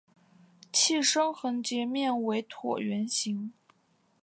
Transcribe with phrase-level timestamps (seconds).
[0.73, 3.53] 器身横截面为椭圆形。